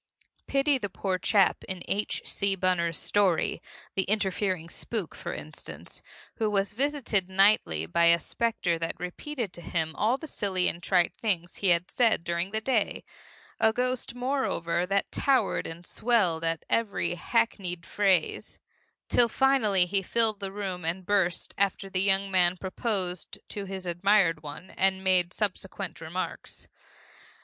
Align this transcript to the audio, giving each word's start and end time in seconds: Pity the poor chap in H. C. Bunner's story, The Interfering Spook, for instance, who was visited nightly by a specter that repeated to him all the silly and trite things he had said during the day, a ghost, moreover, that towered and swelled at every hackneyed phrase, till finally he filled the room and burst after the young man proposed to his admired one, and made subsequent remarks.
Pity 0.47 0.79
the 0.79 0.89
poor 0.89 1.19
chap 1.19 1.63
in 1.65 1.83
H. 1.87 2.23
C. 2.25 2.55
Bunner's 2.55 2.97
story, 2.97 3.61
The 3.93 4.01
Interfering 4.05 4.67
Spook, 4.67 5.13
for 5.13 5.31
instance, 5.31 6.01
who 6.37 6.49
was 6.49 6.73
visited 6.73 7.29
nightly 7.29 7.85
by 7.85 8.05
a 8.05 8.19
specter 8.19 8.79
that 8.79 8.99
repeated 8.99 9.53
to 9.53 9.61
him 9.61 9.95
all 9.95 10.17
the 10.17 10.27
silly 10.27 10.67
and 10.67 10.81
trite 10.81 11.13
things 11.21 11.57
he 11.57 11.67
had 11.67 11.91
said 11.91 12.23
during 12.23 12.49
the 12.49 12.61
day, 12.61 13.03
a 13.59 13.71
ghost, 13.71 14.15
moreover, 14.15 14.87
that 14.87 15.11
towered 15.11 15.67
and 15.67 15.85
swelled 15.85 16.43
at 16.43 16.65
every 16.67 17.13
hackneyed 17.13 17.85
phrase, 17.85 18.57
till 19.07 19.29
finally 19.29 19.85
he 19.85 20.01
filled 20.01 20.39
the 20.39 20.51
room 20.51 20.83
and 20.83 21.05
burst 21.05 21.53
after 21.59 21.91
the 21.91 22.01
young 22.01 22.31
man 22.31 22.57
proposed 22.57 23.37
to 23.49 23.65
his 23.65 23.85
admired 23.85 24.41
one, 24.41 24.71
and 24.71 25.03
made 25.03 25.31
subsequent 25.31 26.01
remarks. 26.01 26.67